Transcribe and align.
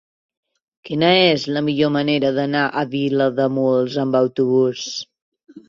Quina 0.87 1.11
és 1.25 1.45
la 1.57 1.63
millor 1.67 1.91
manera 1.97 2.33
d'anar 2.39 2.65
a 2.69 2.85
Vilademuls 2.97 4.01
amb 4.07 4.21
autobús? 4.25 4.91